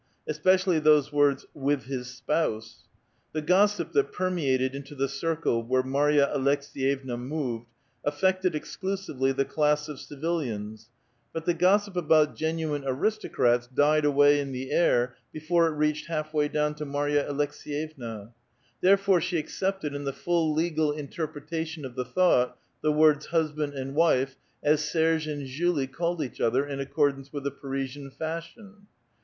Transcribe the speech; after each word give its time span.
especially 0.25 0.79
those 0.79 1.13
words'' 1.13 1.45
with 1.69 1.83
his 1.83 2.07
spouse"! 2.09 2.85
The 3.33 3.41
gossip 3.43 3.91
that 3.91 4.11
permeated 4.11 4.73
into 4.73 4.95
the 4.95 5.07
circle 5.07 5.61
where 5.61 5.83
Marya 5.83 6.27
Aleks^yevna 6.35 7.19
moved, 7.19 7.67
affected 8.03 8.55
exclusively 8.55 9.31
the 9.31 9.45
class 9.45 9.87
of 9.87 9.99
civilians, 9.99 10.89
but 11.31 11.45
the 11.45 11.53
gossip 11.53 11.95
about 11.95 12.35
genuine 12.35 12.83
aristocrats 12.83 13.67
died 13.67 14.03
away 14.03 14.39
in 14.39 14.51
the 14.53 14.71
air 14.71 15.17
before 15.31 15.67
it 15.67 15.75
reached 15.75 16.07
half 16.07 16.33
way 16.33 16.47
down 16.47 16.73
to 16.73 16.83
Marya 16.85 17.31
Aleks^yevna; 17.31 18.31
therefore 18.81 19.21
she 19.21 19.37
accepted 19.37 19.93
in 19.93 20.03
the 20.03 20.11
full 20.13 20.51
legal 20.51 20.91
interpretation 20.91 21.85
of 21.85 21.93
the 21.93 22.05
thought 22.05 22.57
the 22.81 22.91
words 22.91 23.27
husband 23.27 23.75
and 23.75 23.93
wife, 23.93 24.35
as 24.63 24.83
Serge 24.83 25.27
and 25.27 25.45
Julie 25.45 25.85
called 25.85 26.23
each 26.23 26.41
other, 26.41 26.65
in 26.65 26.79
accordance 26.79 27.31
with 27.31 27.43
the 27.43 27.51
Paiisian 27.51 28.11
fashion. 28.11 28.87